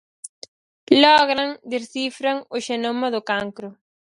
[1.03, 3.69] Logran descifran o xenoma do cancro.